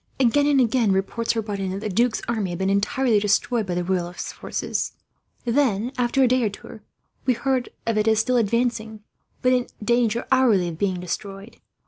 [0.19, 3.67] Again and again, reports were brought in that the duke's army had been entirely destroyed
[3.67, 4.93] by the Royalist forces.
[5.45, 6.79] Then, after a day or two,
[7.27, 9.01] we heard of it as still advancing;
[9.43, 11.57] but in danger, hourly, of being destroyed.